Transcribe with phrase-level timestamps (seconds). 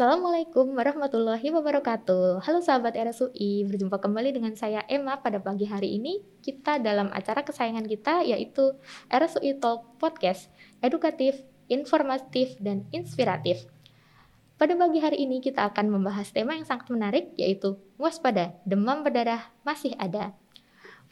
[0.00, 2.40] Assalamualaikum warahmatullahi wabarakatuh.
[2.40, 6.24] Halo sahabat RSUI, berjumpa kembali dengan saya Emma pada pagi hari ini.
[6.40, 8.80] Kita dalam acara kesayangan kita yaitu
[9.12, 10.48] RSUI Talk Podcast,
[10.80, 13.68] edukatif, informatif, dan inspiratif.
[14.56, 19.52] Pada pagi hari ini kita akan membahas tema yang sangat menarik yaitu waspada, demam berdarah
[19.68, 20.32] masih ada.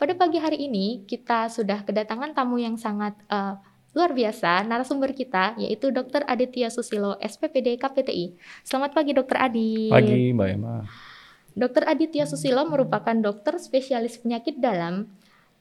[0.00, 3.60] Pada pagi hari ini kita sudah kedatangan tamu yang sangat uh,
[3.96, 6.24] luar biasa narasumber kita yaitu Dr.
[6.28, 8.36] Aditya Susilo SPPD KPTI.
[8.60, 9.36] Selamat pagi Dr.
[9.40, 9.92] Adit.
[9.92, 10.84] Pagi Mbak Emma.
[11.58, 11.88] Dr.
[11.88, 15.10] Aditya Susilo merupakan dokter spesialis penyakit dalam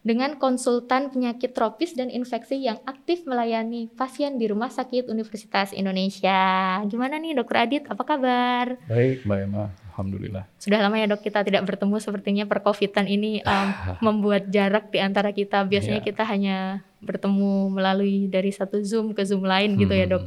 [0.08, 6.80] dengan konsultan penyakit tropis dan infeksi yang aktif melayani pasien di Rumah Sakit Universitas Indonesia.
[6.88, 8.80] Gimana nih Dokter Adit, apa kabar?
[8.88, 10.48] Baik Mbak Emma, Alhamdulillah.
[10.62, 13.70] Sudah lama ya dok kita tidak bertemu sepertinya percovidan ini um,
[14.06, 15.68] membuat jarak di antara kita.
[15.68, 16.08] Biasanya yeah.
[16.08, 20.26] kita hanya bertemu melalui dari satu Zoom ke Zoom lain gitu ya dok.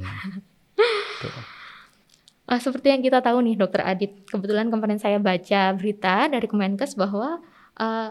[2.50, 6.98] Uh, seperti yang kita tahu nih dokter Adit, kebetulan kemarin saya baca berita dari Kemenkes
[6.98, 7.38] bahwa
[7.78, 8.10] uh,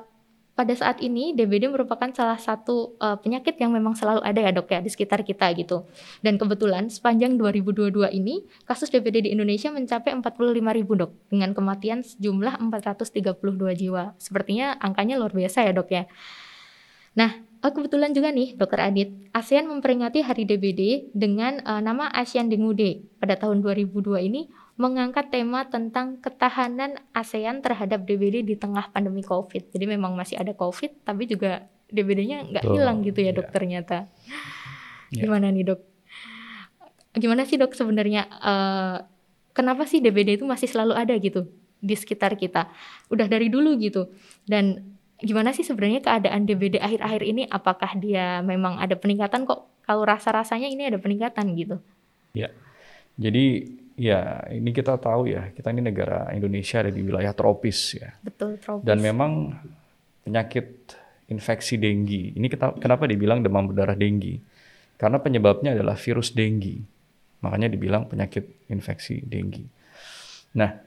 [0.60, 4.68] pada saat ini DBD merupakan salah satu uh, penyakit yang memang selalu ada ya dok
[4.68, 5.88] ya di sekitar kita gitu.
[6.20, 12.04] Dan kebetulan sepanjang 2022 ini kasus DBD di Indonesia mencapai 45 ribu dok dengan kematian
[12.04, 13.40] sejumlah 432
[13.80, 14.20] jiwa.
[14.20, 16.04] Sepertinya angkanya luar biasa ya dok ya.
[17.16, 22.48] Nah uh, kebetulan juga nih dokter Adit, ASEAN memperingati Hari DBD dengan uh, nama ASEAN
[22.48, 24.48] Dengue Day pada tahun 2002 ini
[24.80, 29.76] mengangkat tema tentang ketahanan ASEAN terhadap DBD di tengah pandemi COVID.
[29.76, 33.54] Jadi memang masih ada COVID, tapi juga DBD-nya nggak hilang gitu ya dok yeah.
[33.54, 33.98] ternyata.
[35.12, 35.28] Yeah.
[35.28, 35.82] Gimana nih dok?
[37.18, 38.30] Gimana sih dok sebenarnya?
[38.40, 38.98] Uh,
[39.52, 41.52] kenapa sih DBD itu masih selalu ada gitu
[41.84, 42.72] di sekitar kita?
[43.12, 44.08] Udah dari dulu gitu.
[44.48, 47.44] Dan gimana sih sebenarnya keadaan DBD akhir-akhir ini?
[47.48, 49.68] Apakah dia memang ada peningkatan kok?
[49.84, 51.82] Kalau rasa-rasanya ini ada peningkatan gitu?
[52.34, 52.54] Ya,
[53.18, 53.66] jadi
[54.00, 58.16] Ya, ini kita tahu ya, kita ini negara Indonesia ada di wilayah tropis ya.
[58.24, 58.88] Betul, tropis.
[58.88, 59.60] Dan memang
[60.24, 60.96] penyakit
[61.28, 62.32] infeksi denggi.
[62.40, 64.40] Ini kita kenapa dibilang demam berdarah denggi?
[64.96, 66.80] Karena penyebabnya adalah virus denggi.
[67.44, 69.68] Makanya dibilang penyakit infeksi denggi.
[70.56, 70.80] Nah,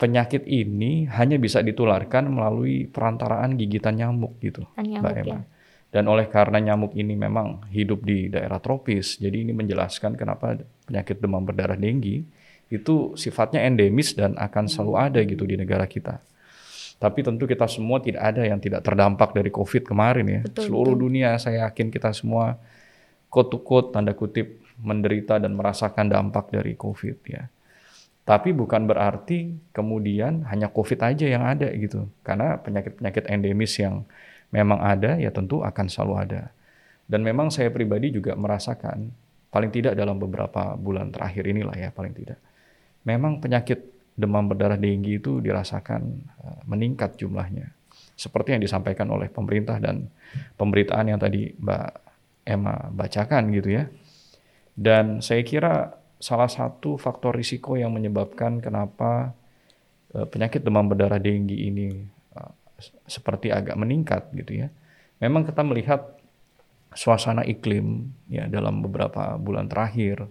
[0.00, 5.36] penyakit ini hanya bisa ditularkan melalui perantaraan gigitan nyamuk gitu, nyamuk, Mbak Emma.
[5.36, 5.40] Ya.
[5.90, 10.56] Dan oleh karena nyamuk ini memang hidup di daerah tropis, jadi ini menjelaskan kenapa
[10.88, 12.24] penyakit demam berdarah denggi
[12.70, 16.22] itu sifatnya endemis dan akan selalu ada gitu di negara kita.
[17.02, 20.40] Tapi tentu kita semua tidak ada yang tidak terdampak dari COVID kemarin ya.
[20.46, 21.04] Betul, Seluruh betul.
[21.10, 22.56] dunia saya yakin kita semua
[23.26, 27.50] quote to quote tanda kutip menderita dan merasakan dampak dari COVID ya.
[28.30, 32.06] Tapi bukan berarti kemudian hanya COVID aja yang ada gitu.
[32.22, 34.06] Karena penyakit-penyakit endemis yang
[34.54, 36.42] memang ada ya tentu akan selalu ada.
[37.10, 39.10] Dan memang saya pribadi juga merasakan
[39.50, 42.38] paling tidak dalam beberapa bulan terakhir inilah ya paling tidak.
[43.02, 43.82] Memang penyakit
[44.14, 47.66] demam berdarah denggi itu dirasakan eh, meningkat jumlahnya.
[48.14, 50.06] Seperti yang disampaikan oleh pemerintah dan
[50.54, 51.90] pemberitaan yang tadi Mbak
[52.46, 53.90] Emma bacakan gitu ya.
[54.78, 59.32] Dan saya kira salah satu faktor risiko yang menyebabkan kenapa
[60.12, 61.88] eh, penyakit demam berdarah denggi ini
[63.04, 64.68] seperti agak meningkat gitu ya.
[65.20, 66.16] Memang kita melihat
[66.96, 70.26] suasana iklim ya dalam beberapa bulan terakhir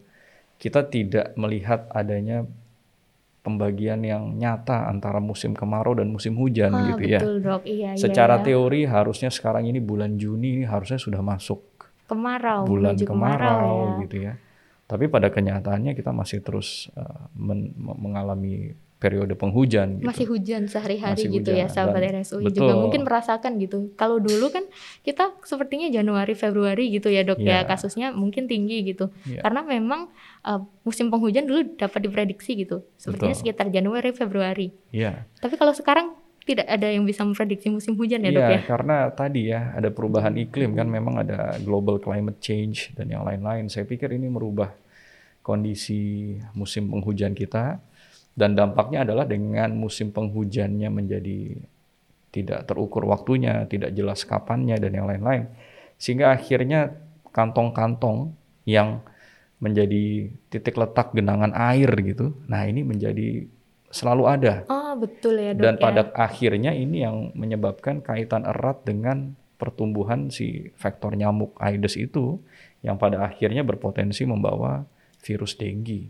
[0.60, 2.44] kita tidak melihat adanya
[3.40, 7.20] pembagian yang nyata antara musim kemarau dan musim hujan ah, gitu ya.
[7.24, 7.46] betul, ya.
[7.48, 7.62] Dok.
[7.64, 8.46] Iya, Secara iya.
[8.52, 11.64] teori harusnya sekarang ini bulan Juni harusnya sudah masuk
[12.12, 14.02] kemarau, bulan kemarau, kemarau ya.
[14.04, 14.34] gitu ya.
[14.90, 20.04] Tapi pada kenyataannya kita masih terus uh, men mengalami periode penghujan.
[20.04, 20.08] Gitu.
[20.12, 22.68] Masih hujan sehari-hari gitu ya sahabat Dan, RSUI betul.
[22.68, 23.96] juga mungkin merasakan gitu.
[23.96, 24.68] Kalau dulu kan
[25.08, 27.48] kita sepertinya Januari Februari gitu ya dok yeah.
[27.48, 27.70] ya iya.
[27.70, 29.08] kasusnya mungkin tinggi gitu.
[29.24, 29.48] Yeah.
[29.48, 30.12] Karena memang
[30.44, 32.84] uh, musim penghujan dulu dapat diprediksi gitu.
[33.00, 33.42] Sepertinya betul.
[33.48, 34.68] sekitar Januari Februari.
[34.92, 35.24] Yeah.
[35.40, 38.50] Tapi kalau sekarang tidak ada yang bisa memprediksi musim hujan ya dok ya?
[38.58, 38.62] ya?
[38.66, 43.72] karena tadi ya ada perubahan iklim kan memang ada global climate change dan yang lain-lain.
[43.72, 44.76] Saya pikir ini merubah
[45.42, 47.80] kondisi musim penghujan kita
[48.40, 51.60] dan dampaknya adalah dengan musim penghujannya menjadi
[52.30, 55.50] tidak terukur waktunya, tidak jelas kapannya dan yang lain-lain.
[56.00, 56.94] Sehingga akhirnya
[57.34, 58.32] kantong-kantong
[58.64, 59.02] yang
[59.60, 62.32] menjadi titik letak genangan air gitu.
[62.48, 63.44] Nah, ini menjadi
[63.92, 64.64] selalu ada.
[64.72, 65.64] Oh, betul ya, Dok.
[65.66, 65.82] Dan ya.
[65.82, 72.40] pada akhirnya ini yang menyebabkan kaitan erat dengan pertumbuhan si faktor nyamuk Aedes itu
[72.80, 74.88] yang pada akhirnya berpotensi membawa
[75.22, 76.10] virus dengue.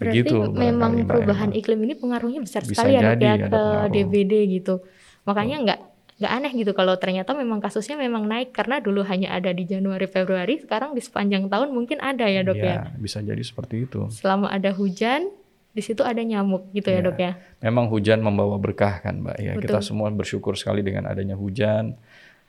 [0.00, 1.60] Berarti Begitu, memang perubahan emang.
[1.62, 3.62] iklim ini pengaruhnya besar Bisa sekali ya, ya ke
[3.94, 4.82] DBD gitu.
[5.22, 5.80] Makanya nggak
[6.22, 10.06] nggak aneh gitu kalau ternyata memang kasusnya memang naik karena dulu hanya ada di Januari
[10.06, 12.64] Februari, sekarang di sepanjang tahun mungkin ada ya dok ya.
[12.64, 12.94] ya?
[12.94, 14.06] Bisa jadi seperti itu.
[14.10, 15.30] Selama ada hujan,
[15.72, 17.06] di situ ada nyamuk gitu ya, Iya.
[17.10, 17.32] dok ya.
[17.62, 19.52] Memang hujan membawa berkah kan Mbak ya.
[19.58, 19.86] Kita Betul.
[19.86, 21.98] semua bersyukur sekali dengan adanya hujan,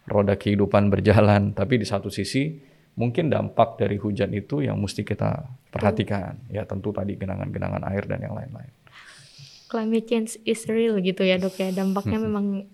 [0.06, 1.53] roda kehidupan berjalan.
[1.57, 2.53] Tapi di satu sisi
[2.94, 6.38] mungkin dampak dari hujan itu yang mesti kita perhatikan.
[6.54, 8.69] Ya tentu tadi genangan-genangan air dan yang lain-lain.
[9.69, 11.74] Climate change is real gitu ya dok ya.
[11.74, 12.69] Dampaknya memang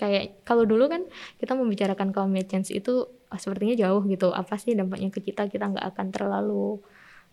[0.00, 1.04] kayak kalau dulu kan
[1.36, 4.32] kita membicarakan climate change itu ah, sepertinya jauh gitu.
[4.32, 5.52] Apa sih dampaknya ke kita?
[5.52, 6.80] Kita nggak akan terlalu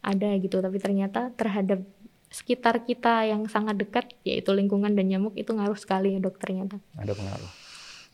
[0.03, 0.59] ada gitu.
[0.59, 1.79] Tapi ternyata terhadap
[2.27, 6.83] sekitar kita yang sangat dekat yaitu lingkungan dan nyamuk itu ngaruh sekali ya dok ternyata.
[6.99, 7.51] Ada pengaruh.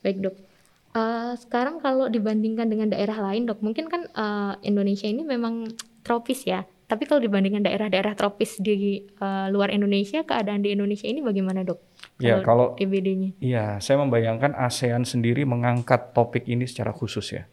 [0.05, 0.52] Baik dok.
[0.93, 5.65] Eh, sekarang kalau dibandingkan dengan daerah lain dok, mungkin kan eh, Indonesia ini memang
[6.05, 6.69] tropis ya.
[6.85, 11.81] Tapi kalau dibandingkan daerah-daerah tropis di eh, luar Indonesia, keadaan di Indonesia ini bagaimana dok?
[12.21, 13.33] Ya kalau DBD-nya.
[13.41, 17.49] Iya, saya membayangkan ASEAN sendiri mengangkat topik ini secara khusus ya.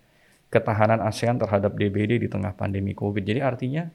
[0.53, 3.25] Ketahanan ASEAN terhadap DBD di tengah pandemi COVID.
[3.25, 3.89] Jadi artinya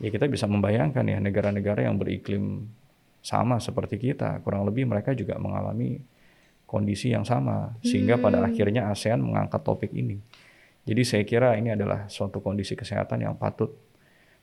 [0.00, 2.72] ya kita bisa membayangkan ya negara-negara yang beriklim
[3.20, 6.00] sama seperti kita, kurang lebih mereka juga mengalami
[6.68, 10.20] kondisi yang sama sehingga pada akhirnya ASEAN mengangkat topik ini.
[10.84, 13.72] Jadi saya kira ini adalah suatu kondisi kesehatan yang patut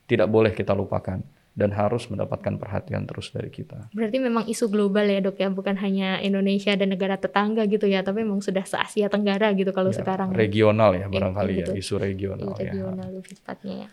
[0.06, 1.22] tidak boleh kita lupakan
[1.54, 3.88] dan harus mendapatkan perhatian terus dari kita.
[3.90, 8.04] Berarti memang isu global ya dok ya, bukan hanya Indonesia dan negara tetangga gitu ya,
[8.04, 10.34] tapi memang sudah se Asia Tenggara gitu kalau Ya, sekarang.
[10.34, 10.38] ya.
[10.38, 11.80] regional ya barangkali ya betul.
[11.80, 12.72] isu regional Iya, ya.
[12.76, 13.90] regional lebih tepatnya ya.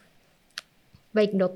[1.12, 1.52] Baik dok,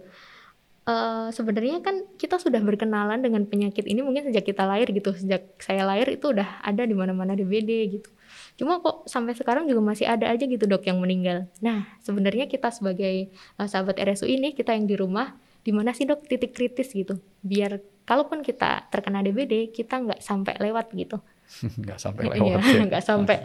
[0.86, 5.58] Eh, sebenarnya kan kita sudah berkenalan dengan penyakit ini mungkin sejak kita lahir gitu, sejak
[5.58, 8.06] saya lahir itu udah ada di mana-mana DBD gitu.
[8.54, 11.50] Cuma kok sampai sekarang juga masih ada aja gitu dok yang meninggal.
[11.58, 15.34] Nah sebenarnya kita sebagai eh, sahabat RSU ini kita yang di rumah,
[15.66, 20.54] di mana sih dok titik kritis gitu, biar kalaupun kita terkena DBD kita nggak sampai
[20.62, 21.18] lewat gitu.
[21.82, 22.82] nggak sampai Iya, lewat ya.
[22.86, 23.36] nggak sampai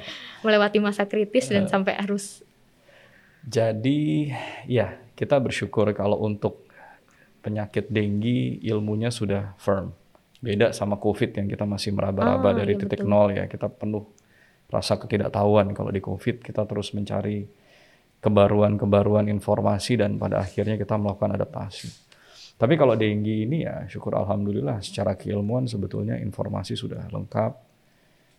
[0.45, 2.45] melewati masa kritis dan sampai harus
[3.41, 4.29] Jadi
[4.69, 6.69] ya kita bersyukur kalau untuk
[7.41, 9.91] penyakit denggi ilmunya sudah firm.
[10.41, 13.11] Beda sama COVID yang kita masih meraba-raba Ah, dari iya, titik betul.
[13.11, 13.45] nol ya.
[13.45, 14.05] Kita penuh
[14.71, 17.45] rasa ketidaktahuan kalau di COVID kita terus mencari
[18.21, 21.89] kebaruan-kebaruan informasi dan pada akhirnya kita melakukan adaptasi.
[22.61, 27.57] Tapi kalau denggi ini ya syukur alhamdulillah secara keilmuan sebetulnya informasi sudah lengkap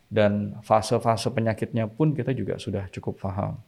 [0.07, 3.59] dan fase-fase penyakitnya pun kita juga sudah cukup paham.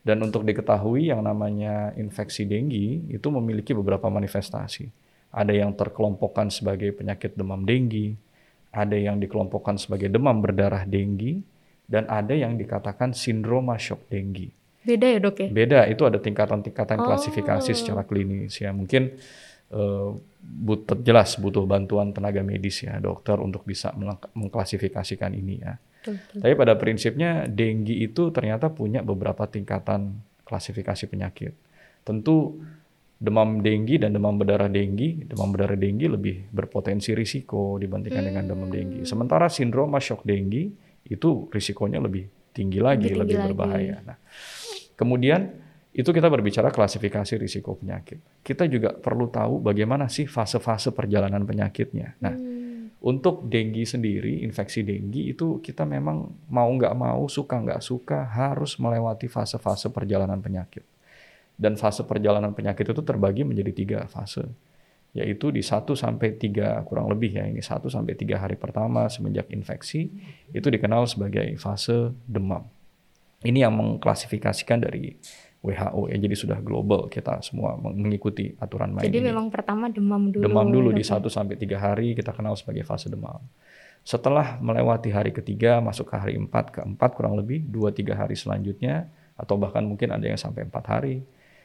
[0.00, 4.88] Dan untuk diketahui yang namanya infeksi denggi itu memiliki beberapa manifestasi.
[5.30, 8.16] Ada yang terkelompokkan sebagai penyakit demam denggi,
[8.72, 11.44] ada yang dikelompokkan sebagai demam berdarah denggi,
[11.84, 14.50] dan ada yang dikatakan sindroma shock denggi.
[14.80, 15.48] beda ya dok ya.
[15.52, 17.12] Beda, itu ada tingkatan-tingkatan Oh.
[17.12, 18.72] klasifikasi secara klinis ya.
[18.72, 19.12] Mungkin
[19.70, 20.08] eh,
[20.40, 23.92] butuh jelas butuh bantuan tenaga medis ya, dokter untuk bisa
[24.34, 25.76] mengklasifikasikan ini ya.
[26.00, 26.40] Betul.
[26.40, 31.52] Tapi pada prinsipnya denggi itu ternyata punya beberapa tingkatan klasifikasi penyakit.
[32.02, 32.56] Tentu
[33.20, 38.66] demam denggi dan demam berdarah denggi, demam berdarah denggi lebih berpotensi risiko dibandingkan dengan demam
[38.66, 38.74] Hmm.
[38.74, 39.00] denggi.
[39.04, 40.72] Sementara sindroma shock denggi
[41.04, 43.50] itu risikonya lebih tinggi lagi, Lebih lebih, tinggi lagi.
[43.52, 43.96] berbahaya.
[44.02, 44.16] Nah,
[44.96, 45.40] kemudian
[45.90, 48.40] itu kita berbicara klasifikasi risiko penyakit.
[48.40, 52.16] Kita juga perlu tahu bagaimana sih fase-fase perjalanan penyakitnya.
[52.22, 52.49] Nah, Hmm.
[53.00, 58.76] Untuk denggi sendiri, infeksi denggi itu kita memang mau nggak mau, suka nggak suka harus
[58.76, 60.84] melewati fase-fase perjalanan penyakit.
[61.56, 64.44] Dan fase perjalanan penyakit itu terbagi menjadi tiga fase,
[65.16, 69.48] yaitu di 1 sampai 3 kurang lebih ya ini 1 sampai 3 hari pertama semenjak
[69.48, 70.12] infeksi
[70.52, 72.68] itu dikenal sebagai fase demam.
[73.40, 75.16] Ini yang mengklasifikasikan dari
[75.60, 79.28] WHO ya jadi sudah global kita semua mengikuti aturan main Jadi ini.
[79.28, 80.40] memang pertama demam dulu.
[80.40, 83.44] Demam dulu di dok, 1 sampai 3 hari kita kenal sebagai fase demam.
[84.00, 89.60] Setelah melewati hari ketiga masuk ke hari 4 keempat kurang lebih 2-3 hari selanjutnya atau
[89.60, 91.20] bahkan mungkin ada yang sampai 4 hari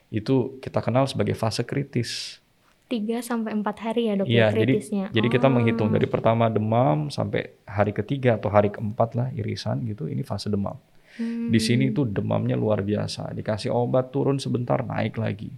[0.09, 2.43] itu kita kenal sebagai fase kritis.
[2.85, 5.05] Tiga sampai empat hari ya dok Iya, ya jadi kritisnya.
[5.09, 5.53] jadi kita Oh.
[5.55, 10.51] menghitung dari pertama demam sampai hari ketiga atau hari keempat lah irisan gitu ini fase
[10.51, 10.77] demam.
[11.15, 11.47] Hmm.
[11.49, 13.31] Di sini tuh demamnya luar biasa.
[13.31, 15.51] Dikasih obat turun sebentar naik lagi.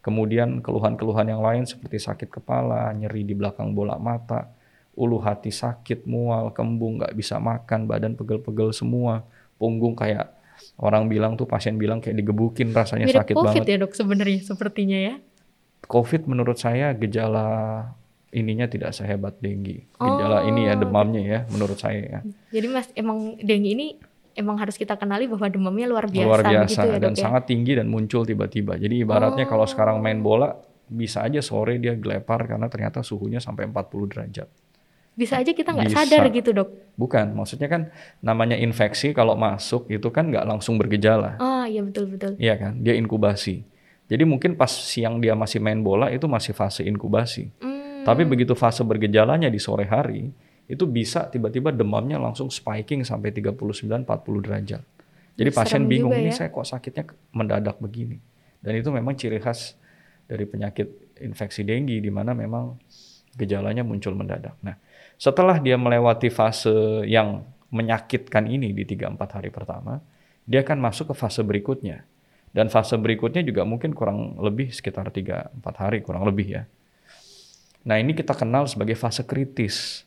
[0.00, 4.48] Kemudian keluhan-keluhan yang lain seperti sakit kepala, nyeri di belakang bola mata,
[4.96, 9.20] ulu hati sakit, mual, kembung, nggak bisa makan, badan pegel-pegel semua,
[9.60, 10.32] punggung kayak
[10.80, 13.68] orang bilang tuh pasien bilang kayak digebukin rasanya Mirip sakit COVID banget.
[13.68, 15.14] ya dok sebenarnya sepertinya ya.
[15.84, 17.48] COVID menurut saya gejala
[18.30, 19.84] ininya tidak sehebat denggi.
[19.96, 20.48] Gejala Oh.
[20.48, 22.20] ini ya demamnya ya menurut saya ya.
[22.52, 23.86] Jadi mas emang dengue ini
[24.34, 27.24] emang harus kita kenali bahwa demamnya luar biasa, luar biasa begitu ya dan dok ya.
[27.26, 28.78] sangat tinggi dan muncul tiba-tiba.
[28.78, 29.70] Jadi ibaratnya kalau Oh.
[29.70, 30.54] sekarang main bola
[30.86, 34.48] bisa aja sore dia gelepar karena ternyata suhunya sampai 40 derajat.
[35.14, 36.68] Bisa aja kita nggak sadar gitu dok.
[36.96, 37.90] Bukan, maksudnya kan
[38.22, 41.36] namanya infeksi kalau masuk itu kan nggak langsung bergejala.
[41.36, 42.38] Oh iya betul betul.
[42.40, 42.80] Iya kan?
[42.80, 43.66] Dia inkubasi.
[44.10, 47.50] Jadi mungkin pas siang dia masih main bola itu masih fase inkubasi.
[47.62, 48.02] Hmm.
[48.02, 50.32] Tapi begitu fase bergejalanya di sore hari,
[50.70, 54.82] itu bisa tiba-tiba demamnya langsung spiking sampai 39 40 derajat.
[55.34, 56.46] Jadi pasien Serem bingung ini ya.
[56.46, 58.22] saya kok sakitnya mendadak begini.
[58.62, 59.74] Dan itu memang ciri khas
[60.30, 62.78] dari penyakit infeksi denggi di mana memang
[63.34, 64.54] gejalanya muncul mendadak.
[64.62, 64.78] Nah,
[65.18, 67.42] setelah dia melewati fase yang
[67.74, 69.98] menyakitkan ini di 3 4 hari pertama,
[70.46, 72.06] dia akan masuk ke fase berikutnya.
[72.50, 76.62] Dan fase berikutnya juga mungkin kurang lebih sekitar 3 4 hari kurang lebih ya.
[77.86, 80.04] Nah, ini kita kenal sebagai fase kritis.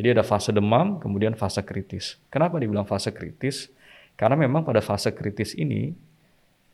[0.00, 2.16] Jadi ada fase demam, kemudian fase kritis.
[2.32, 3.68] Kenapa dibilang fase kritis?
[4.16, 5.92] Karena memang pada fase kritis ini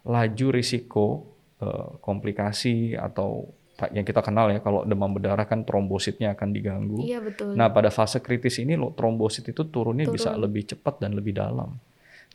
[0.06, 1.26] laju risiko
[1.58, 7.02] eh, komplikasi atau ta- yang kita kenal ya kalau demam berdarah kan trombositnya akan diganggu.
[7.02, 7.58] Iya betul.
[7.58, 10.46] Nah, pada fase kritis ini lo trombosit itu turunnya bisa Turun.
[10.46, 11.74] lebih cepat dan lebih dalam.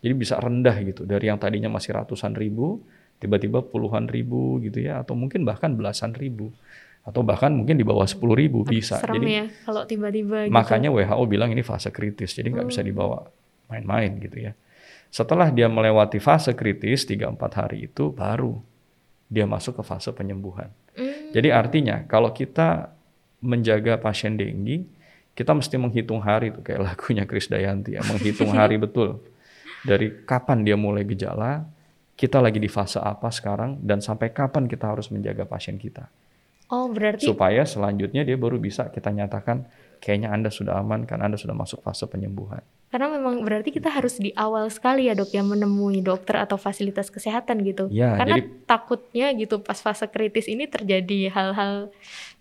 [0.03, 2.81] Jadi bisa rendah gitu dari yang tadinya masih ratusan ribu
[3.21, 6.49] tiba-tiba puluhan ribu gitu ya atau mungkin bahkan belasan ribu
[7.01, 9.01] atau bahkan mungkin di bawah 10 ribu bisa.
[9.01, 10.53] Serem Jadi ya kalau tiba-tiba gitu.
[10.53, 12.37] makanya WHO bilang ini fase kritis.
[12.37, 13.25] Jadi nggak bisa dibawa
[13.69, 14.53] main-main gitu ya.
[15.11, 18.61] Setelah dia melewati fase kritis 3-4 hari itu baru
[19.27, 20.69] dia masuk ke fase penyembuhan.
[20.95, 22.91] Hmm, Jadi artinya kalau kita
[23.41, 24.85] menjaga pasien denggi,
[25.33, 29.23] kita mesti menghitung hari itu kayak lagunya Chris Dayanti ya, menghitung hari betul.
[29.81, 31.65] Dari kapan dia mulai gejala,
[32.13, 36.05] kita lagi di fase apa sekarang dan sampai kapan kita harus menjaga pasien kita.
[36.71, 39.67] Oh berarti Supaya selanjutnya dia baru bisa kita nyatakan
[39.99, 42.63] kayaknya Anda sudah aman kan Anda sudah masuk fase penyembuhan.
[42.91, 47.07] karena memang berarti kita harus di awal sekali ya dok yang menemui dokter atau fasilitas
[47.07, 47.87] kesehatan gitu.
[47.87, 51.87] Ya, karena jadi- takutnya gitu pas fase kritis ini terjadi hal-hal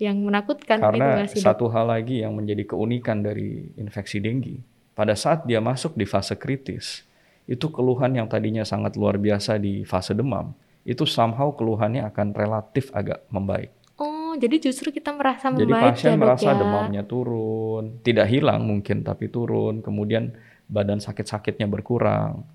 [0.03, 1.47] yang menakutkan gitu Karena nggak sih dok?
[1.55, 4.59] satu hal lagi yang menjadi keunikan dari infeksi denggi,
[4.91, 7.07] pada saat dia masuk di fase kritis,
[7.47, 10.51] itu keluhan yang tadinya sangat luar biasa di fase demam,
[10.83, 13.71] itu somehow keluhannya akan relatif agak membaik.
[14.40, 16.56] Jadi justru kita merasa Jadi membaik pasien ya merasa ya.
[16.56, 20.32] demamnya turun, tidak hilang mungkin tapi turun, kemudian
[20.64, 22.49] badan sakit-sakitnya berkurang,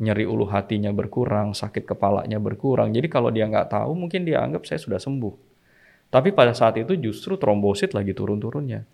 [0.00, 2.96] nyeri ulu hatinya berkurang, sakit kepalanya berkurang.
[2.96, 5.34] Jadi kalau dia nggak tahu mungkin dia anggap saya sudah sembuh.
[6.08, 8.88] Tapi pada saat itu justru trombosit lagi turun-turunnya.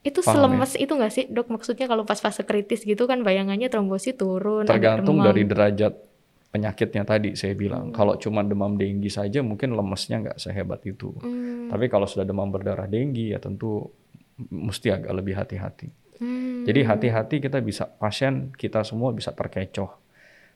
[0.00, 0.32] Itu Paham ya?
[0.32, 1.52] selemes itu nggak sih dok?
[1.52, 6.07] Maksudnya kalau pas fase kritis gitu kan bayangannya trombosit turun, Tergantung dari derajat
[6.48, 7.92] penyakitnya tadi saya bilang.
[7.92, 11.12] Kalau cuma demam denggi saja mungkin lemesnya nggak sehebat itu.
[11.20, 13.88] Hmm, Tapi kalau sudah demam berdarah denggi ya tentu
[14.38, 15.88] mesti agak lebih hati-hati.
[16.20, 16.64] hmm.
[16.64, 19.92] Jadi hati-hati kita bisa pasien kita semua bisa terkecoh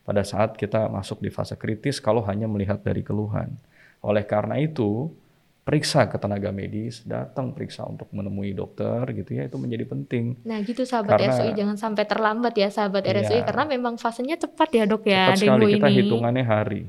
[0.02, 3.54] pada saat kita masuk di fase kritis kalau hanya melihat dari keluhan.
[4.02, 5.14] Oleh karena itu
[5.62, 10.42] periksa ke tenaga medis, datang periksa untuk menemui dokter gitu ya itu menjadi penting.
[10.42, 13.46] Nah gitu sahabat Karena- RSUI jangan sampai terlambat ya sahabat RSUI Iya.
[13.46, 15.96] karena memang fasenya cepat ya dok ya Cepat demo sekali kita ini.
[16.02, 16.82] hitungannya hari.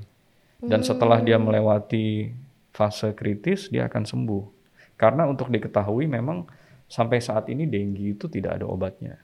[0.59, 1.45] Dan setelah dia Hmm.
[1.45, 2.33] melewati
[2.69, 4.43] fase kritis dia akan sembuh.
[4.95, 6.47] Karena untuk diketahui memang
[6.87, 9.21] sampai saat ini denggi itu tidak ada obatnya.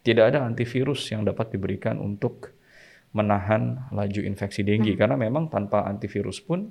[0.00, 2.54] Tidak ada antivirus yang dapat diberikan untuk
[3.10, 6.70] menahan laju infeksi denggi karena memang tanpa antivirus pun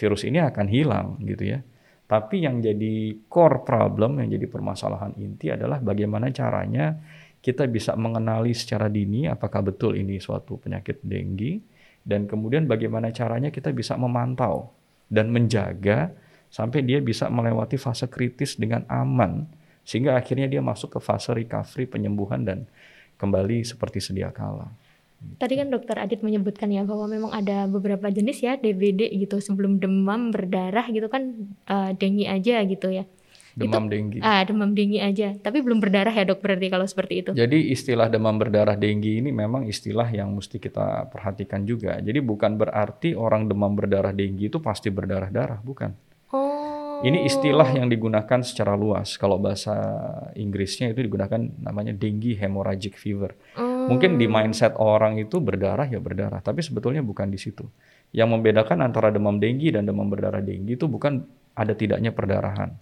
[0.00, 1.60] virus ini akan hilang gitu ya.
[2.08, 6.96] Tapi yang jadi core problem, yang jadi permasalahan inti adalah bagaimana caranya
[7.40, 11.60] kita bisa mengenali secara dini apakah betul ini suatu penyakit denggi
[12.04, 14.72] dan kemudian bagaimana caranya kita bisa memantau
[15.08, 16.12] dan menjaga
[16.52, 19.48] sampai dia bisa melewati fase kritis dengan aman
[19.88, 22.68] sehingga akhirnya dia masuk ke fase recovery penyembuhan dan
[23.16, 24.68] kembali seperti sedia kala.
[25.20, 29.76] Tadi kan dokter Adit menyebutkan ya bahwa memang ada beberapa jenis ya DBD gitu sebelum
[29.76, 31.36] demam berdarah gitu kan
[31.68, 33.04] eh, dengi aja gitu ya.
[33.52, 34.22] Demam denggi.
[34.22, 37.30] Ah demam dengi aja tapi belum berdarah ya dok berarti kalau seperti itu.
[37.36, 42.00] Jadi istilah demam berdarah denggi ini memang istilah yang mesti kita perhatikan juga.
[42.00, 45.90] Jadi bukan berarti orang demam berdarah denggi itu pasti berdarah-darah, bukan.
[46.30, 47.02] Oh.
[47.02, 49.16] Ini istilah yang digunakan secara luas.
[49.16, 49.74] Kalau bahasa
[50.36, 53.34] Inggrisnya itu digunakan namanya dengue hemorrhagic fever.
[53.58, 53.69] Oh.
[53.88, 57.64] Mungkin di mindset orang itu berdarah ya berdarah, tapi sebetulnya bukan di situ.
[58.10, 62.74] Yang membedakan antara demam denggi dan demam berdarah denggi itu bukan ada tidaknya perdarahan.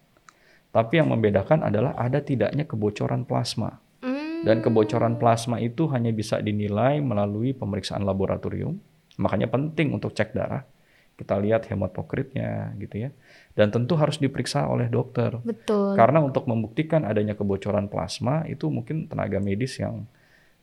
[0.69, 3.81] Tapi yang membedakan adalah ada tidaknya kebocoran plasma.
[4.05, 4.45] Hmm.
[4.45, 8.77] Dan kebocoran plasma itu hanya bisa dinilai melalui pemeriksaan laboratorium.
[9.19, 10.63] Makanya penting untuk cek darah.
[11.19, 13.11] Kita lihat hematokritnya gitu ya.
[13.59, 15.35] Dan tentu harus diperiksa oleh dokter.
[15.43, 15.99] Betul.
[15.99, 20.07] Karena untuk membuktikan adanya kebocoran plasma itu mungkin tenaga medis yang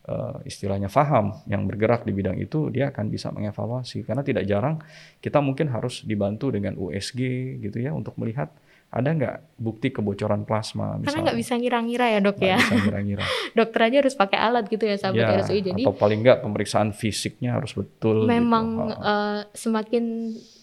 [0.06, 4.06] eh, istilahnya paham, yang bergerak di bidang itu dia akan bisa mengevaluasi.
[4.06, 4.80] Karena tidak jarang
[5.20, 7.20] kita mungkin harus dibantu dengan USG
[7.62, 8.54] gitu ya untuk melihat
[8.96, 11.04] ada nggak bukti kebocoran plasma misalnya?
[11.12, 12.58] Karena nggak bisa ngira-ngira ya dok gak ya.
[12.64, 13.26] Bisa ngira-ngira.
[13.60, 15.62] Dokter aja harus pakai alat gitu ya sahabat ya, RSUI.
[15.68, 18.24] Jadi atau paling nggak pemeriksaan fisiknya harus betul.
[18.24, 18.32] Gitu.
[18.32, 18.96] Memang gitu.
[19.04, 20.04] uh, semakin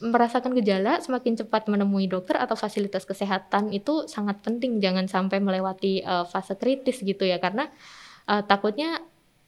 [0.01, 4.81] merasakan gejala, semakin cepat menemui dokter atau fasilitas kesehatan itu sangat penting.
[4.81, 7.69] Jangan sampai melewati uh, fase kritis gitu ya, karena
[8.33, 8.97] uh, takutnya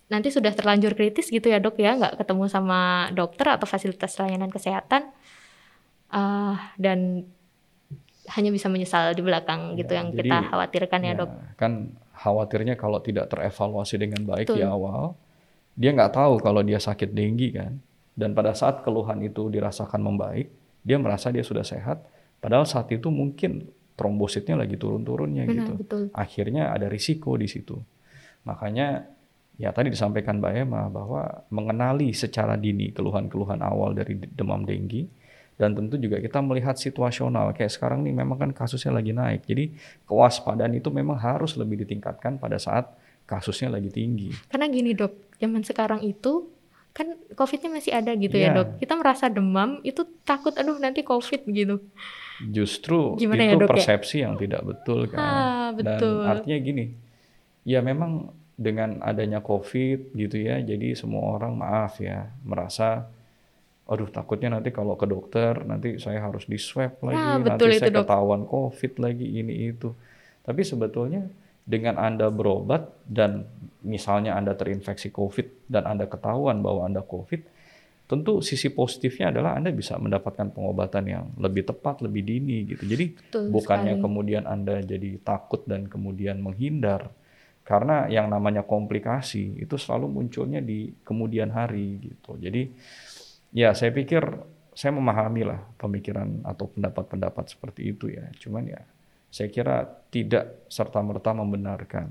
[0.09, 4.53] nanti sudah terlanjur kritis gitu ya dok ya, nggak ketemu sama dokter atau fasilitas layanan
[4.53, 5.09] kesehatan.
[6.15, 7.27] Uh, dan
[8.31, 11.31] hanya bisa menyesal di belakang gitu ya, yang jadi, kita khawatirkan ya, ya dok.
[11.61, 11.73] Kan
[12.15, 14.59] khawatirnya kalau tidak terevaluasi dengan baik Betul.
[14.61, 15.13] di awal,
[15.75, 17.73] dia nggak tahu kalau dia sakit denggi kan.
[18.15, 20.47] Dan pada saat keluhan itu dirasakan membaik,
[20.87, 22.01] dia merasa dia sudah sehat.
[22.39, 23.67] Padahal saat itu mungkin
[23.99, 25.73] trombositnya lagi turun-turunnya gitu.
[25.81, 26.03] Betul.
[26.15, 27.75] Akhirnya ada risiko di situ.
[28.47, 29.03] Makanya
[29.55, 35.07] ya tadi disampaikan Mbak Emma bahwa mengenali secara dini keluhan-keluhan awal dari demam denggi
[35.55, 39.71] dan tentu juga kita melihat situasional kayak sekarang nih memang kan kasusnya lagi naik jadi
[40.11, 42.91] kewaspadaan itu memang harus lebih ditingkatkan pada saat
[43.25, 46.51] kasusnya lagi tinggi karena gini dok zaman sekarang itu
[46.95, 48.51] kan covidnya masih ada gitu yeah.
[48.51, 48.59] ya iya.
[48.59, 51.79] dok kita merasa demam itu takut aduh nanti covid gitu
[52.51, 53.73] justru Gimana itu ya, dok, ya?
[53.79, 54.23] persepsi ya?
[54.27, 56.27] yang tidak betul kan ah, betul.
[56.27, 56.85] dan artinya gini
[57.63, 63.11] ya memang dengan adanya covid gitu ya jadi semua orang maaf ya merasa
[63.85, 67.93] aduh takutnya nanti kalau ke dokter nanti saya harus di swab lagi nah, nanti saya
[67.93, 68.09] dok.
[68.09, 69.93] ketahuan covid lagi ini itu
[70.47, 71.29] tapi sebetulnya
[71.65, 73.45] dengan anda berobat dan
[73.85, 77.45] misalnya anda terinfeksi covid dan anda ketahuan bahwa anda covid
[78.05, 83.17] tentu sisi positifnya adalah anda bisa mendapatkan pengobatan yang lebih tepat lebih dini gitu jadi
[83.17, 84.05] Betul bukannya sekali.
[84.05, 87.09] kemudian anda jadi takut dan kemudian menghindar
[87.64, 92.68] karena yang namanya komplikasi itu selalu munculnya di kemudian hari gitu jadi
[93.56, 94.23] ya saya pikir
[94.75, 98.26] saya memahami lah pemikiran atau pendapat-pendapat seperti itu ya.
[98.42, 98.83] Cuman ya
[99.30, 102.11] saya kira tidak serta-merta membenarkan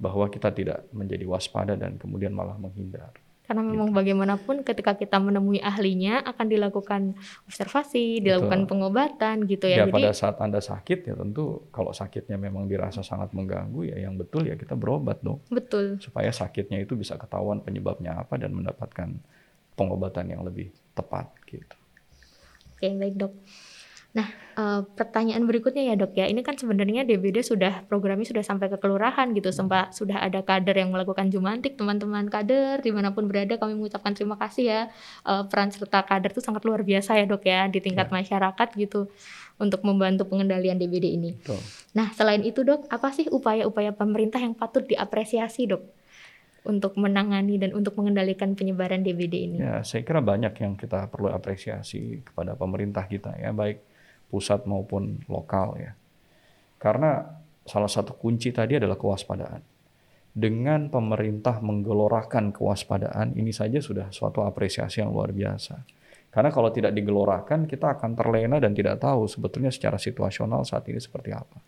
[0.00, 3.12] bahwa kita tidak menjadi waspada dan kemudian malah menghindar.
[3.48, 3.96] Karena memang gitu.
[3.96, 7.16] bagaimanapun ketika kita menemui ahlinya akan dilakukan
[7.48, 8.70] observasi, dilakukan Betul.
[8.76, 9.82] pengobatan gitu ya.
[9.82, 14.04] Ya Jadi, pada saat Anda sakit ya tentu kalau sakitnya memang dirasa sangat mengganggu ya
[14.04, 15.40] yang betul ya kita berobat dong.
[15.48, 15.96] Betul.
[15.96, 19.16] Supaya sakitnya itu bisa ketahuan penyebabnya apa dan mendapatkan
[19.72, 21.76] pengobatan yang lebih tepat gitu.
[22.76, 23.32] Oke baik dok.
[24.16, 24.24] Nah
[24.56, 28.80] uh, pertanyaan berikutnya ya dok ya ini kan sebenarnya DBD sudah programnya sudah sampai ke
[28.80, 33.60] kelurahan gitu sempat sudah ada kader yang melakukan jumantik teman-teman kader di mana pun berada
[33.60, 34.80] kami mengucapkan terima kasih ya
[35.28, 38.12] uh, peran serta kader itu sangat luar biasa ya dok ya di tingkat ya.
[38.16, 39.12] masyarakat gitu
[39.58, 41.30] untuk membantu pengendalian DBD ini.
[41.34, 41.60] Betul.
[41.92, 45.82] Nah selain itu dok apa sih upaya-upaya pemerintah yang patut diapresiasi dok
[46.66, 49.56] untuk menangani dan untuk mengendalikan penyebaran DBD ini?
[49.62, 53.80] Ya, saya kira banyak yang kita perlu apresiasi kepada pemerintah kita ya, baik
[54.28, 55.92] pusat maupun lokal ya.
[56.78, 57.26] Karena
[57.66, 59.60] salah satu kunci tadi adalah kewaspadaan.
[60.38, 65.82] Dengan pemerintah menggelorakan kewaspadaan, ini saja sudah suatu apresiasi yang luar biasa.
[66.28, 71.00] Karena kalau tidak digelorakan, kita akan terlena dan tidak tahu sebetulnya secara situasional saat ini
[71.00, 71.58] seperti apa.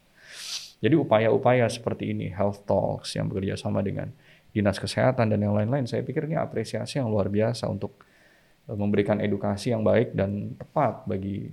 [0.80, 4.08] Jadi upaya-upaya seperti ini, health talks yang bekerja sama dengan
[4.54, 5.84] dinas kesehatan dan yang lain-lain.
[5.90, 8.00] Saya pikir ini apresiasi yang luar biasa untuk
[8.68, 11.50] eh, memberikan edukasi yang baik dan tepat bagi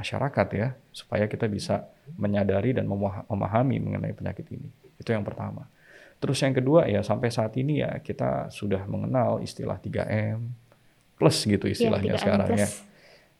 [0.00, 1.84] masyarakat ya, supaya kita bisa
[2.16, 2.88] menyadari dan
[3.28, 4.72] memahami mengenai penyakit ini.
[4.96, 5.68] Itu yang pertama.
[6.20, 10.52] Terus yang kedua ya sampai saat ini ya kita sudah mengenal istilah 3M
[11.16, 12.60] plus gitu iya, istilahnya ya, sekarang plus.
[12.60, 12.68] ya.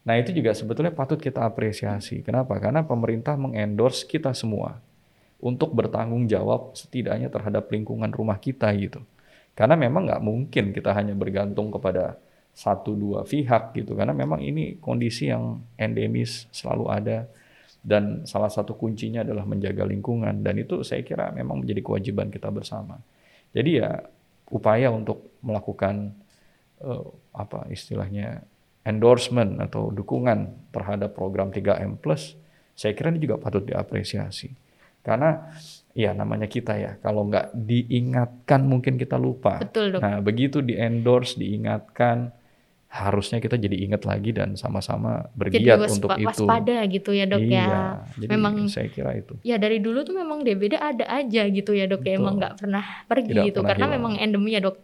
[0.00, 2.24] Nah itu juga sebetulnya patut kita apresiasi.
[2.24, 2.56] Kenapa?
[2.56, 4.80] Karena pemerintah mengendorse kita semua
[5.40, 9.04] untuk bertanggung jawab setidaknya terhadap lingkungan rumah kita gitu.
[9.52, 12.16] Karena memang nggak mungkin kita hanya bergantung kepada
[12.54, 17.18] satu dua pihak gitu karena memang ini kondisi yang endemis selalu ada
[17.80, 22.52] dan salah satu kuncinya adalah menjaga lingkungan dan itu saya kira memang menjadi kewajiban kita
[22.52, 23.00] bersama.
[23.56, 24.04] Jadi ya
[24.52, 26.12] upaya untuk melakukan
[26.84, 28.44] uh, apa istilahnya
[28.84, 32.36] endorsement atau dukungan terhadap program 3M plus
[32.80, 34.48] saya kira ini juga patut diapresiasi.
[35.00, 35.52] Karena
[35.92, 39.60] ya namanya kita ya, kalau nggak diingatkan mungkin kita lupa.
[39.60, 40.00] Betul dok.
[40.00, 42.32] Nah begitu di endorse, diingatkan,
[42.90, 46.26] harusnya kita jadi ingat lagi dan sama-sama bergiat jadi untuk itu.
[46.26, 47.46] waspada gitu ya dok ya.
[47.46, 47.82] iya, ya.
[48.18, 49.38] Jadi memang saya kira itu.
[49.46, 52.82] Ya dari dulu tuh memang DBD ada aja gitu ya dok ya emang nggak pernah
[53.06, 53.96] pergi Tidak gitu pernah karena hilang.
[54.02, 54.76] memang endemi ya dok.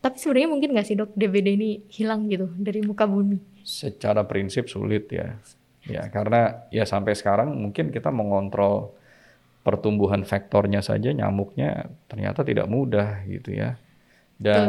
[0.00, 3.36] Tapi sebenarnya mungkin nggak sih dok DBD ini hilang gitu dari muka bumi?
[3.60, 5.36] Secara prinsip sulit ya.
[5.84, 8.96] Ya karena ya sampai sekarang mungkin kita mengontrol
[9.60, 13.76] pertumbuhan vektornya saja nyamuknya ternyata tidak mudah gitu ya.
[14.36, 14.68] Dan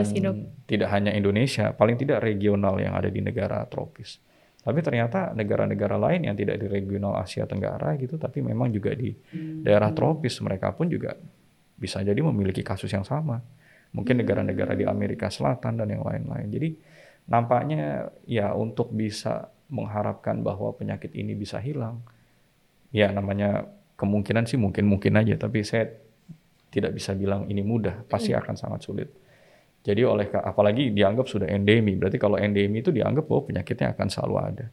[0.64, 4.24] tidak hanya Indonesia, paling tidak regional yang ada di negara tropis.
[4.64, 9.16] Tapi ternyata negara-negara lain yang tidak di regional Asia Tenggara gitu, tapi memang juga di
[9.64, 11.16] daerah tropis mereka pun juga
[11.80, 13.40] bisa jadi memiliki kasus yang sama.
[13.96, 16.52] Mungkin negara-negara di Amerika Selatan dan yang lain-lain.
[16.52, 16.70] Jadi
[17.32, 22.04] nampaknya ya untuk bisa mengharapkan bahwa penyakit ini bisa hilang,
[22.92, 23.68] ya namanya
[24.00, 25.92] kemungkinan sih mungkin-mungkin aja, tapi saya
[26.72, 28.44] tidak bisa bilang ini mudah, pasti Iya.
[28.44, 29.08] akan sangat sulit.
[29.88, 34.36] Jadi oleh apalagi dianggap sudah endemi, berarti kalau endemi itu dianggap bahwa penyakitnya akan selalu
[34.36, 34.66] ada.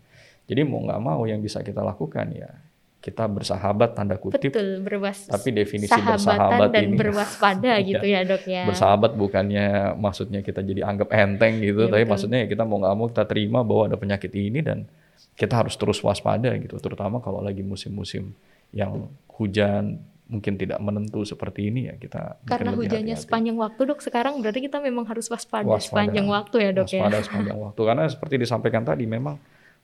[0.50, 2.50] Jadi mau nggak mau yang bisa kita lakukan ya
[3.05, 8.48] kita bersahabat tanda kutip, Betul, berwas tapi definisi bersahabat dan ini berwaspada gitu ya dok
[8.48, 8.64] ya.
[8.64, 12.12] bersahabat bukannya maksudnya kita jadi anggap enteng gitu, Iya, tapi betul.
[12.16, 14.88] maksudnya ya kita mau nggak mau kita terima bahwa ada penyakit ini dan
[15.37, 18.33] kita harus terus waspada gitu, terutama kalau lagi musim-musim
[18.72, 23.25] yang hujan mungkin tidak menentu seperti ini ya kita Karena hujannya hati-hati.
[23.29, 25.85] sepanjang waktu dok, sekarang berarti kita memang harus waspada, Waspada.
[25.85, 27.01] sepanjang waktu ya dok ya.
[27.05, 29.37] waspada sepanjang waktu karena seperti disampaikan tadi memang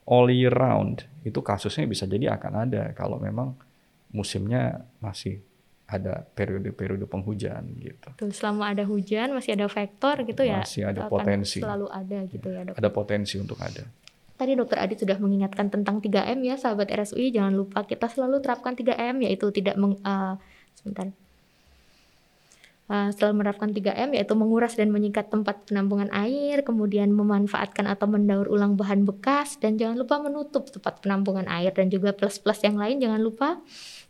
[0.09, 3.53] all year round itu kasusnya bisa jadi akan ada kalau memang
[4.11, 5.45] musimnya masih
[5.91, 8.09] ada periode-periode penghujan gitu.
[8.15, 10.63] Betul, selama ada hujan masih ada faktor gitu ya.
[10.63, 11.59] Masih ada potensi.
[11.59, 12.75] Selalu ada gitu ya dok.
[12.79, 13.85] Ada potensi untuk ada.
[14.41, 18.73] Tadi dokter Adit sudah mengingatkan tentang 3M ya sahabat RSUI jangan lupa kita selalu terapkan
[18.73, 20.35] 3M yaitu tidak meng, eh,
[20.81, 21.13] sebentar.
[22.91, 28.49] Eh, selalu menerapkan 3M yaitu menguras dan menyikat tempat penampungan air, kemudian memanfaatkan atau mendaur
[28.49, 32.97] ulang bahan bekas dan jangan lupa menutup tempat penampungan air dan juga plus-plus yang lain
[32.97, 33.61] jangan lupa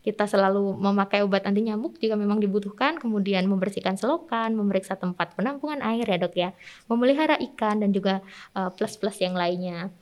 [0.01, 5.77] kita selalu memakai obat anti nyamuk jika memang dibutuhkan, kemudian membersihkan selokan, memeriksa tempat penampungan
[5.85, 6.49] air ya dok ya,
[6.89, 8.25] memelihara ikan dan juga
[8.57, 9.93] eh, plus-plus yang lainnya.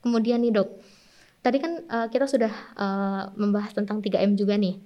[0.00, 0.68] Kemudian nih dok,
[1.42, 4.78] tadi kan eh, kita sudah eh, membahas tentang 3M juga nih.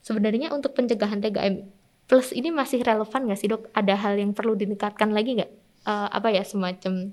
[0.00, 1.68] Sebenarnya untuk pencegahan 3M
[2.08, 3.68] plus ini masih relevan nggak sih dok?
[3.76, 5.52] Ada hal yang perlu ditingkatkan lagi nggak?
[5.86, 7.12] Eh, apa ya semacam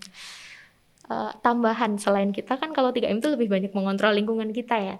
[1.12, 4.98] eh, tambahan selain kita kan kalau 3M itu lebih banyak mengontrol lingkungan kita ya.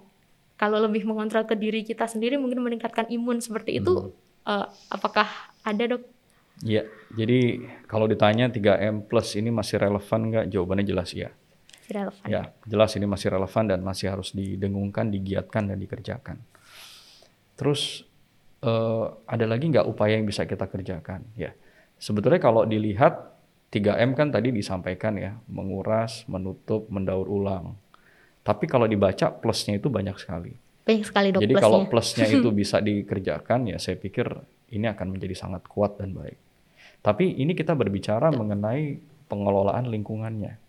[0.58, 4.14] Kalau lebih mengontrol ke diri kita sendiri mungkin meningkatkan imun seperti itu.
[4.44, 5.28] eh, apakah
[5.64, 6.04] ada dok?
[6.62, 6.86] Iya,
[7.16, 10.46] jadi kalau ditanya 3M plus ini masih relevan nggak?
[10.54, 11.34] Jawabannya jelas iya.
[11.90, 12.28] Relevan.
[12.30, 16.38] Ya, jelas ini masih relevan dan masih harus didengungkan, digiatkan dan dikerjakan.
[17.58, 18.06] Terus
[18.62, 21.26] eh, ada lagi nggak upaya yang bisa kita kerjakan?
[21.34, 21.58] Ya,
[21.98, 23.34] sebetulnya kalau dilihat
[23.74, 27.74] 3M kan tadi disampaikan ya, menguras, menutup, mendaur ulang.
[28.44, 30.52] Tapi kalau dibaca plusnya itu banyak sekali.
[30.84, 31.64] Banyak sekali dok Jadi plusnya.
[31.64, 34.28] kalau plusnya itu bisa dikerjakan ya saya pikir
[34.76, 36.36] ini akan menjadi sangat kuat dan baik.
[37.00, 39.00] Tapi ini kita berbicara mengenai
[39.32, 40.60] pengelolaan lingkungannya.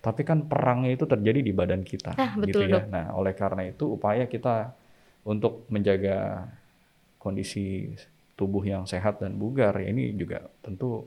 [0.00, 2.80] Tapi kan perangnya itu terjadi di badan kita Nah, gitu betul, ya.
[2.80, 2.84] Dok.
[2.88, 4.72] Nah, oleh karena itu upaya kita
[5.28, 6.48] untuk menjaga
[7.20, 7.92] kondisi
[8.32, 11.04] tubuh yang sehat dan bugar ya ini juga tentu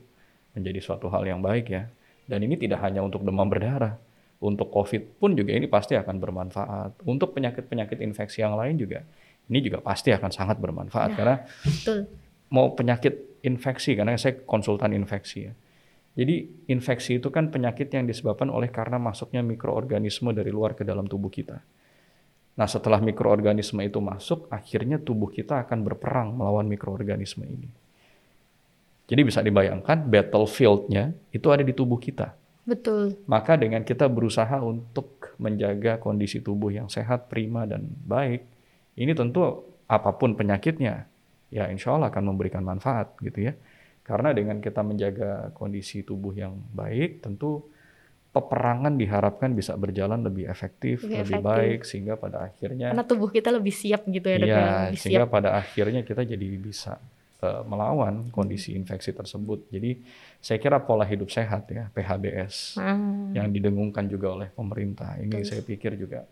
[0.54, 1.90] menjadi suatu hal yang baik ya.
[2.30, 3.98] Dan ini tidak hanya untuk demam berdarah.
[4.44, 7.08] Untuk COVID pun juga ini pasti akan bermanfaat.
[7.08, 9.08] Untuk penyakit-penyakit infeksi yang lain juga
[9.48, 11.18] ini juga pasti akan sangat bermanfaat Nah.
[11.18, 12.08] karena Betul.
[12.52, 15.54] mau penyakit infeksi karena saya konsultan infeksi ya.
[16.14, 21.10] Jadi infeksi itu kan penyakit yang disebabkan oleh karena masuknya mikroorganisme dari luar ke dalam
[21.10, 21.58] tubuh kita.
[22.54, 27.66] Nah, setelah mikroorganisme itu masuk, akhirnya tubuh kita akan berperang melawan mikroorganisme ini.
[29.10, 32.38] Jadi bisa dibayangkan battlefield-nya itu ada di tubuh kita.
[32.64, 33.20] Betul.
[33.28, 38.48] Maka dengan kita berusaha untuk menjaga kondisi tubuh yang sehat, prima, dan baik,
[38.96, 39.44] ini tentu
[39.84, 41.04] apa pun penyakitnya,
[41.52, 43.54] ya insya Allah akan memberikan manfaat gitu ya.
[44.04, 47.68] Karena dengan kita menjaga kondisi tubuh yang baik, tentu
[48.34, 51.46] peperangan diharapkan bisa berjalan lebih efektif, Lebih lebih, efektif.
[51.46, 54.98] baik, sehingga pada akhirnya Karena tubuh kita lebih siap gitu ya dok Iya, ya.
[54.98, 55.36] Sehingga siap.
[55.36, 56.98] pada akhirnya kita jadi bisa
[57.44, 59.68] eh, melawan kondisi infeksi tersebut.
[59.68, 60.00] Jadi
[60.40, 62.96] saya kira pola hidup sehat ya, PHBS Ah,
[63.36, 65.20] yang didengungkan juga oleh pemerintah.
[65.20, 65.48] Ini Betul.
[65.52, 66.24] saya pikir juga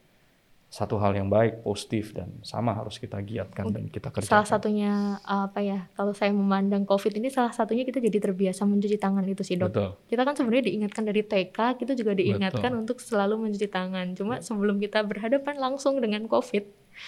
[0.72, 4.40] satu hal yang baik, positif dan sama harus kita giatkan dan kita kerjakan.
[4.40, 5.92] salah satunya apa ya?
[6.00, 9.68] Kalau saya memandang COVID ini salah satunya kita jadi terbiasa mencuci tangan itu sih dok.
[9.68, 9.90] Betul.
[10.08, 12.82] Kita kan sebenarnya diingatkan dari TK, kita juga diingatkan Betul.
[12.88, 14.16] untuk selalu mencuci tangan.
[14.16, 16.64] Cuma sebelum kita berhadapan langsung dengan COVID,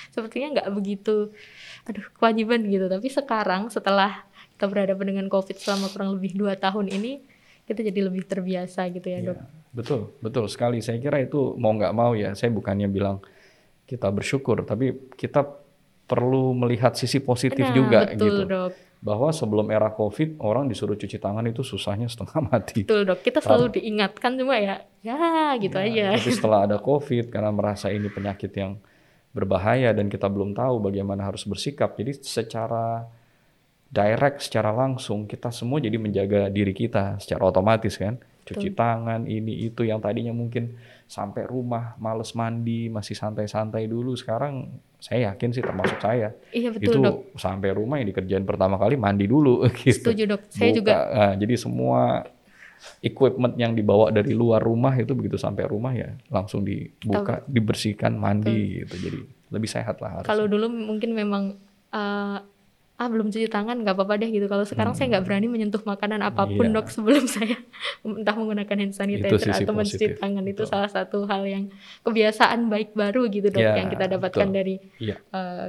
[0.10, 1.30] sepertinya nggak begitu,
[1.84, 2.86] aduh kewajiban gitu.
[2.86, 7.20] Tapi sekarang setelah kita berhadapan dengan COVID selama kurang lebih dua tahun ini,
[7.64, 9.36] kita jadi lebih terbiasa gitu ya dok.
[9.36, 10.80] Iya, betul, betul sekali.
[10.80, 12.34] Saya kira itu mau nggak mau ya.
[12.34, 13.24] Saya bukannya bilang
[13.84, 15.44] kita bersyukur, tapi kita
[16.04, 18.44] perlu melihat sisi positif Nah, juga betul gitu.
[18.46, 22.84] dok, Bahwa sebelum era COVID orang disuruh cuci tangan itu susahnya setengah mati.
[22.84, 23.20] betul dok.
[23.20, 26.20] Kita selalu diingatkan cuma ya, ya gitu Ya, aja.
[26.20, 28.80] Tapi setelah ada COVID karena merasa ini penyakit yang
[29.34, 31.98] berbahaya dan kita belum tahu bagaimana harus bersikap.
[31.98, 33.04] Jadi secara
[33.90, 38.18] direct, secara langsung kita semua jadi menjaga diri kita secara otomatis kan.
[38.44, 40.76] cuci tangan ini itu yang tadinya mungkin
[41.08, 44.68] sampai rumah males mandi masih santai-santai dulu sekarang
[45.00, 47.40] saya yakin sih termasuk saya Iya betul itu dok.
[47.40, 50.12] sampai rumah yang dikerjain pertama kali mandi dulu gitu.
[50.12, 50.42] Setuju dok.
[50.52, 50.80] Saya Buka.
[50.84, 52.28] juga Nah, jadi semua
[53.00, 58.82] equipment yang dibawa dari luar rumah itu begitu sampai rumah ya langsung dibuka, dibersihkan, mandi
[58.82, 58.96] gitu.
[59.02, 59.20] Jadi
[59.50, 60.26] lebih sehat lah harus.
[60.26, 61.56] kalau dulu mungkin memang
[61.90, 62.38] eh,
[62.94, 64.46] ah belum cuci tangan nggak apa-apa deh gitu.
[64.46, 66.70] Kalau sekarang saya nggak berani menyentuh makanan apa pun Hmm.
[66.70, 66.76] Iya.
[66.76, 67.58] dok sebelum saya
[68.06, 70.70] entah menggunakan hand sanitizer atau mencuci tangan itu betul.
[70.70, 71.64] salah satu hal yang
[72.02, 74.56] kebiasaan baik baru gitu dok Ya, yang kita dapatkan betul.
[74.56, 75.66] dari eh,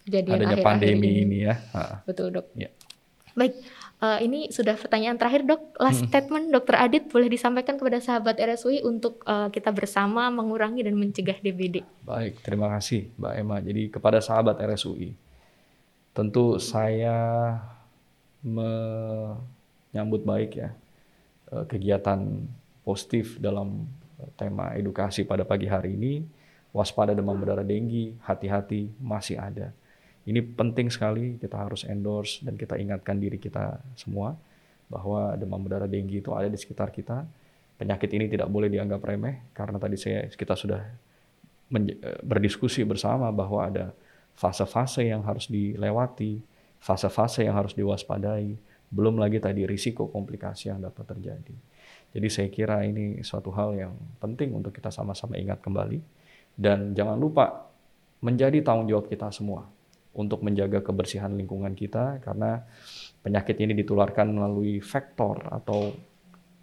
[0.00, 1.20] kejadian Adanya akhir-akhir pandemi ini.
[1.20, 1.54] ini ya.
[1.74, 1.82] Ha.
[2.02, 2.46] Betul dok.
[2.54, 2.70] Iya.
[3.34, 3.54] Baik,
[3.98, 5.74] eh, ini sudah pertanyaan terakhir dok.
[5.76, 6.10] Last Hmm.
[6.10, 11.38] statement dokter Adit boleh disampaikan kepada sahabat RSUI untuk eh, kita bersama mengurangi dan mencegah
[11.38, 11.82] DBD.
[12.06, 13.56] Baik, terima kasih Mbak Emma.
[13.58, 15.14] Jadi kepada sahabat RSUI,
[16.14, 17.58] tentu saya
[18.46, 20.70] menyambut baik ya
[21.52, 22.20] eh, kegiatan
[22.82, 23.84] positif dalam
[24.34, 26.24] tema edukasi pada pagi hari ini.
[26.68, 29.72] Waspada demam berdarah denggi, hati-hati masih ada.
[30.28, 34.36] Ini penting sekali kita harus endorse dan kita ingatkan diri kita semua
[34.92, 37.24] bahwa demam berdarah denggi itu ada di sekitar kita.
[37.80, 43.72] Penyakit ini tidak boleh dianggap remeh karena tadi saya kita sudah eh, berdiskusi bersama bahwa
[43.72, 43.96] ada
[44.36, 46.44] fase-fase yang harus dilewati,
[46.76, 48.52] fase-fase yang harus diwaspadai,
[48.92, 51.56] belum lagi tadi risiko komplikasi yang dapat terjadi.
[52.12, 56.04] Jadi saya kira ini suatu hal yang penting untuk kita sama-sama ingat kembali
[56.52, 57.64] dan jangan lupa
[58.20, 59.77] menjadi tanggung jawab kita semua
[60.16, 62.64] untuk menjaga kebersihan lingkungan kita karena
[63.22, 65.94] penyakit ini ditularkan melalui vektor atau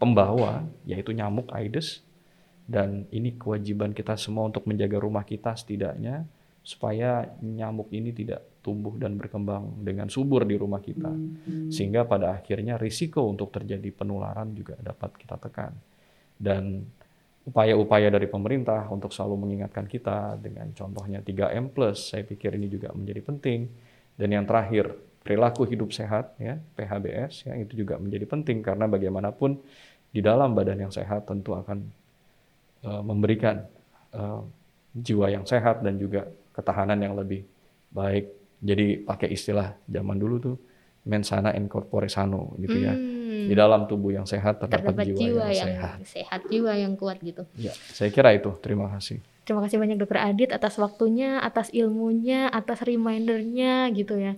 [0.02, 2.04] pembawa yaitu nyamuk Aedes.
[2.66, 6.26] Dan ini kewajiban kita semua untuk menjaga rumah kita setidaknya
[6.66, 11.14] supaya nyamuk ini tidak tumbuh dan berkembang dengan subur di rumah kita.
[11.70, 15.78] Sehingga pada akhirnya risiko untuk terjadi penularan juga dapat kita tekan.
[16.34, 16.90] Dan
[17.46, 23.22] upaya-upaya dari pemerintah untuk selalu mengingatkan kita dengan contohnya 3M saya pikir ini juga menjadi
[23.22, 23.70] penting.
[24.16, 29.58] Dan yang terakhir perilaku hidup sehat ya PHBS ya itu juga menjadi penting karena bagaimanapun
[30.14, 31.86] di dalam badan yang sehat tentu akan
[32.86, 33.62] eh, memberikan
[34.16, 34.42] eh,
[34.96, 37.44] jiwa yang sehat dan juga ketahanan yang lebih
[37.92, 38.32] baik.
[38.64, 40.56] Jadi pakai istilah zaman dulu tuh
[41.06, 42.96] mensana in corpore sano gitu ya.
[42.96, 43.15] Hmm,
[43.50, 47.44] di dalam tubuh yang sehat terdapat, terdapat jiwa, yang, sehat sehat, jiwa yang kuat gitu.
[47.58, 52.50] ya saya kira itu terima kasih Terima kasih banyak dokter Adit atas waktunya, atas ilmunya,
[52.50, 54.34] atas remindernya gitu ya.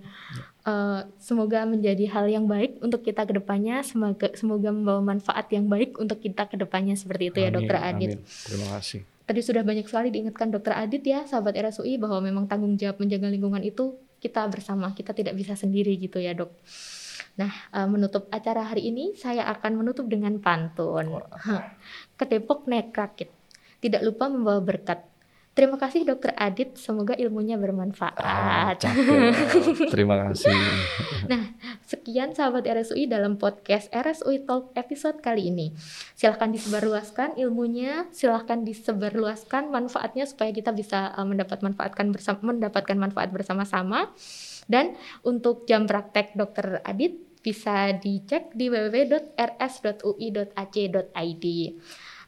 [0.68, 3.80] Eh, semoga menjadi hal yang baik untuk kita ke depannya.
[3.80, 7.76] Semoga semoga membawa manfaat yang baik untuk kita ke depannya seperti itu ya Amin, dokter
[7.80, 8.10] Adit.
[8.20, 8.44] amin.
[8.44, 12.76] terima kasih Tadi sudah banyak sekali diingatkan dokter Adit ya, sahabat RSUI bahwa memang tanggung
[12.80, 16.48] jawab menjaga lingkungan itu kita bersama, kita tidak bisa sendiri gitu ya dok.
[17.38, 21.22] Nah, eh, menutup acara hari ini saya akan menutup dengan pantun.
[22.18, 23.30] Ke Depok naik rakit,
[23.78, 25.06] tidak lupa membawa berkat.
[25.58, 28.78] Terima kasih dokter Adit, semoga ilmunya Ah, bermanfaat.
[28.78, 29.90] cakep.
[29.94, 30.54] terima kasih
[31.82, 35.74] Sekian sahabat RSUI dalam podcast RSUI Talk episode kali ini.
[36.14, 43.34] Silahkan disebarluaskan ilmunya, silahkan disebarluaskan manfaatnya supaya kita bisa uh, mendapat manfaatkan bersama, mendapatkan manfaat
[43.34, 44.14] bersama-sama.
[44.70, 44.94] Dan
[45.26, 49.36] untuk jam praktek Dokter Adit bisa dicek di www.rs.ui.ac.id.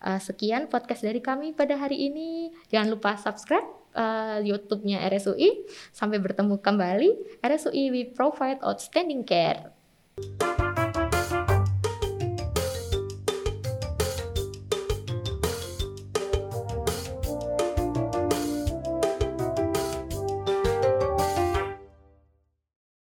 [0.00, 2.48] Uh, sekian podcast dari kami pada hari ini.
[2.72, 5.66] Jangan lupa subscribe uh, YouTube-nya RSUI.
[5.92, 7.42] Sampai bertemu kembali.
[7.44, 9.72] RSUI we provide outstanding care.